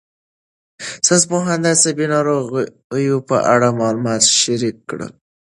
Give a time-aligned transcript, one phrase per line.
[1.05, 5.11] ساینسپوهان د عصبي ناروغیو په اړه معلومات شریک کړل.